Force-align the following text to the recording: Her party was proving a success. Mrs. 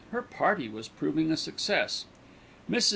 Her 0.09 0.23
party 0.23 0.67
was 0.67 0.87
proving 0.87 1.31
a 1.31 1.37
success. 1.37 2.05
Mrs. 2.67 2.89